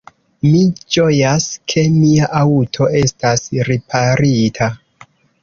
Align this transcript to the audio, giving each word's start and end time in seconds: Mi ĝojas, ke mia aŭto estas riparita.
Mi 0.45 0.61
ĝojas, 0.95 1.45
ke 1.73 1.83
mia 1.97 2.31
aŭto 2.39 2.89
estas 3.03 3.45
riparita. 3.71 4.73